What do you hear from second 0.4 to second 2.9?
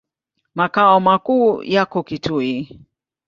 Makao makuu yako Kitui.